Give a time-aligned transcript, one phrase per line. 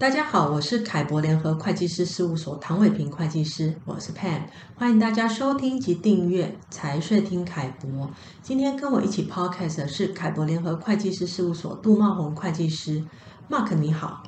[0.00, 4.44] 大家好，我是凯博联合会计师事务所唐伟平会计师，我是 Pam，
[4.74, 8.10] 欢迎大家收听及订阅财税听凯博。
[8.40, 13.04] 今天跟我一起 Podcast 的是凯博联合会计师事务所杜茂宏会计师
[13.50, 14.22] ，Mark 你好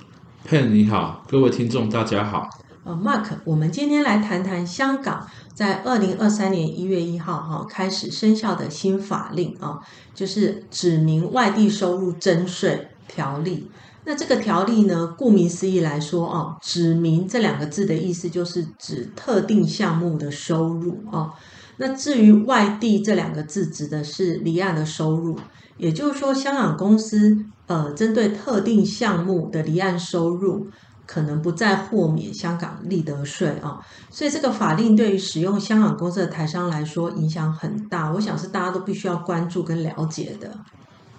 [0.46, 2.50] ，Pam 你好，各位听众大家好。
[2.84, 9.80] 呃，Mark，我们今天来谈谈香港在二零二三年一月一号哈开始生效的新法令啊，
[10.14, 13.70] 就是指明外地收入征税条例。
[14.04, 21.30] 那这个条例呢，顾名思义来说哦，指明这两个字的意思就是指特定项目的收入啊。
[21.76, 25.38] 那至于外地这两个字，指的是离岸的收入，
[25.78, 30.66] 也就是说，香港公司呃，针对特定项目的离岸收入，
[31.06, 33.78] 可能不再豁免香港利得税啊。
[34.10, 38.12] 所以这个法令对于使用香港公司的台商来说，影响很大。
[38.12, 40.52] 我想是大家都必须要关注跟了解的。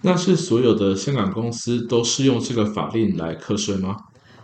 [0.05, 3.96] 那是所有的香港公司都适用这个法令来课税吗？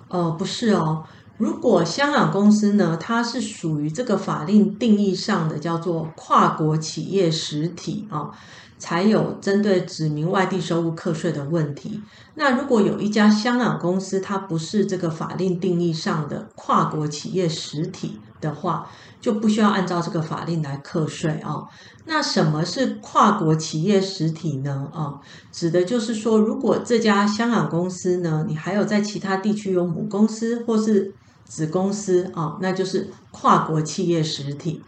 [0.07, 1.03] 呃，不是哦。
[1.37, 8.31] 如果香港公司呢，它是属于这个法令定义上的叫做跨国企业实体啊、哦，
[8.77, 12.01] 才有针对指明外地收入课税的问题。
[12.35, 18.87] 那如果有一家香港公司，它不是这个法令定义上的跨国企业实体的话，
[19.21, 21.67] 就不需要按照这个法令来课税啊、哦。
[22.05, 24.87] 那什么是跨国企业实体呢？
[24.93, 25.13] 啊、
[25.51, 31.13] 指的就是说，如果这家香港公司呢，你还有在其他地区有母公司或是
[31.45, 34.83] 子公司啊、那就是跨国企业实体。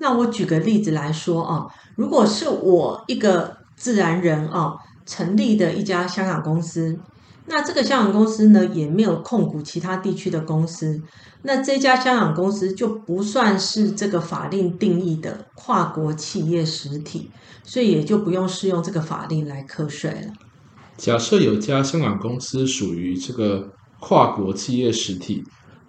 [0.00, 1.64] 那我举个例子来说啊、
[1.96, 4.72] 如果是我一个自然人啊、
[5.06, 6.96] 成立的一家香港公司。
[7.48, 11.00] 那这个香港公司呢，也没有控股其他地区的公司，
[11.42, 17.30] 那这家香港公司就不算是这个法令定义的跨国企业实体，
[17.64, 20.32] 所以也就不用适用这个法令来课税了。
[20.96, 25.42] 假设有家香港公司属于这个跨国企业实体，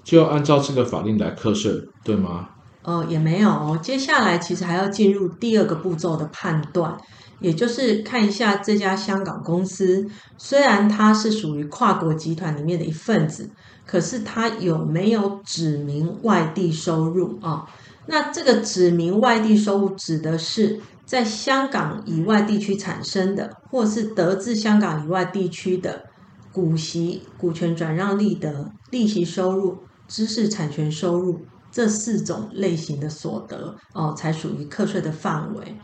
[0.03, 2.49] 就要按照这个法令来课税，对吗？
[2.89, 6.97] 呃，也没有哦，接下来其实还要进入第二个步骤的判断。
[7.39, 10.05] 也就是看一下这家香港公司，
[10.37, 13.47] 虽然它是属于跨国集团里面的一份子，
[13.85, 17.63] 可是它有没有指明外地收入啊？
[18.07, 26.03] 那这个指明外地收入指的是在香港以外地区产生的，或是得自香港以外地区的
[26.51, 29.77] 股息、股权转让利得、利息收入、
[30.09, 31.39] 知识产权收入
[31.71, 35.77] 这四种类型的所得哦，才属于课税的范围。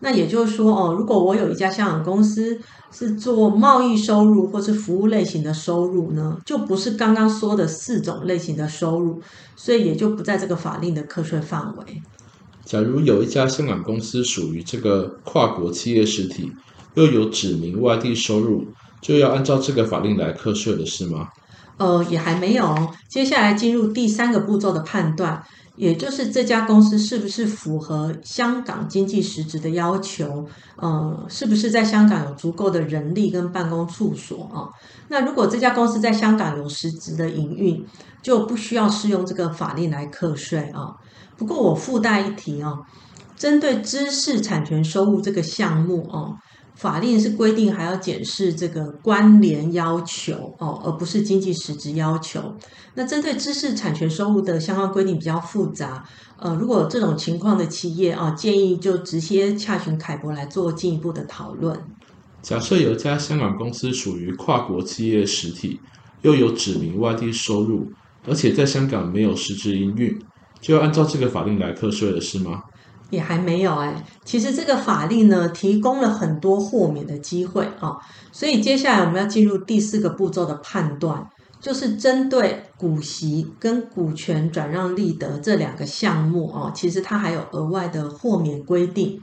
[0.00, 2.60] 那也就是说哦，如果我有一家香港公司
[2.92, 9.20] 是做贸易收入或是服务类型的收入呢，就不是刚刚说的四种类型的收入，
[9.56, 11.84] 所以也就不在这个法令的课税范围。
[12.64, 16.52] 假如有一家香港公司属于这个跨国企业实体，
[16.94, 18.64] 又有指明外地收入，
[19.02, 21.26] 就要按照这个法令来课税的是吗？
[21.78, 25.42] 呃，也还没有，接下来进入第三个步骤的判断。
[25.76, 30.44] 也就是这家公司是不是符合香港经济实质的要求？
[30.74, 34.66] 呃，是不是在香港有足够的人力跟办公处所啊？
[35.06, 37.86] 那如果这家公司在香港有实质的营运，
[38.20, 40.90] 就不需要适用这个法令来课税啊。
[41.36, 42.74] 不过我附带一提啊，
[43.36, 46.34] 针对知识产权收入这个项目啊。
[46.78, 52.54] 法令是规定还要检视这个关联要求哦，而不是经济实质要求。
[52.94, 56.04] 那针对知识产权收入的相关规定比较复杂，
[56.38, 61.76] 呃，如果这种情况的企业啊，建议就直接洽询凯博来做进一步的讨论。
[62.42, 65.80] 假设有一家香港公司属于跨国企业实体，
[66.22, 67.90] 又有指明外地收入，
[68.24, 70.16] 而且在香港没有实质营运，
[70.60, 72.62] 就要按照这个法令来课税了，是吗？
[73.10, 77.96] 也还没有哎，其实这个法令呢，提供了很多豁免的机会啊，
[78.32, 81.26] 所以接下来我们要进入第四个步骤的判断，
[81.60, 89.20] 就是针对股息跟股权转让利得这两个项目哦，其实它还有额外的豁免规定。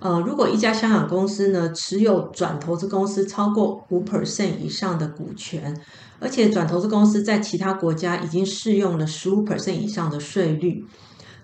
[0.00, 5.80] 呃，如果一家香港公司呢，持有转投资公司超过五 percent 以上的股权，
[6.18, 10.84] 而且转投资公司在其他国家已经适用了十五 percent 以上的税率。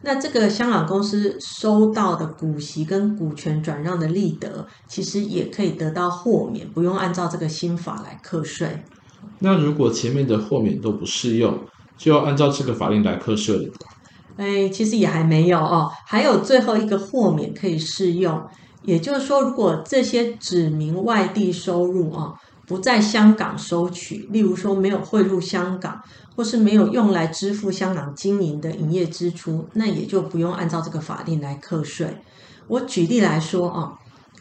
[0.03, 8.81] 那这个香港公司收到的股息跟股权转让的利得，其实也可以得到豁免，不用按照这个新法来课税。
[9.41, 11.59] 那如果前面的豁免都不适用，
[11.99, 13.73] 就要按照这个法令来课税了。
[14.37, 18.41] 哎，其实也还没有哦，还有最后一个豁免可以适用，
[18.85, 22.33] 也就是说，如果这些指明外地收入啊。
[22.69, 26.01] 不在香港收取，例如说没有汇入香港，
[26.37, 32.19] 或是没有用来支付香港经营的营业支出，那也就不用按照这个法令来课税。
[32.67, 33.99] 我举例来说啊，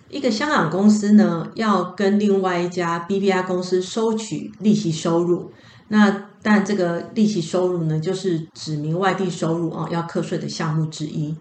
[0.10, 5.54] 一个香港公司呢，要跟另外一家 B B I 公司收取利息收入，
[5.88, 11.38] 那但这个利息收入呢，就是指明外地收入啊要课税的项目之一。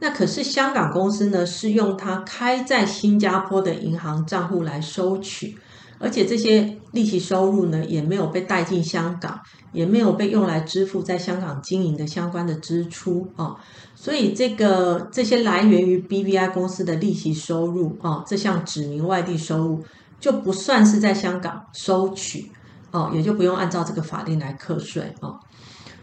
[0.00, 5.58] 那可是香港公司呢，是用它开在新加坡的银行账户来收取，
[5.98, 9.40] 而且这些利息收入呢，也没有被带进香港，
[9.72, 13.56] 也没有被用来支付在香港经营的相关的支出啊。
[13.94, 19.84] 所以这个这些来源于 BBI 公司的利息收入啊，这项指明外地收入
[20.20, 22.50] 就不算是在香港收取
[22.92, 25.34] 哦，也就不用按照这个法令来课税啊。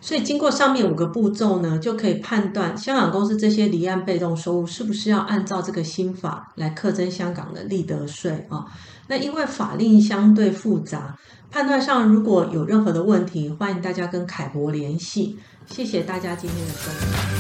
[0.06, 8.64] 所以经过上面五个步骤呢，就可以判断香港公司这些离岸被动收入是不是要按照这个新法来课征香港的利得税啊？
[9.08, 11.18] 那因为法令相对复杂，
[11.50, 15.40] 判断上如果有任何的问题，欢迎大家跟凯博联系。
[15.66, 16.92] 谢谢大家今天的收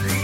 [0.07, 0.14] 听。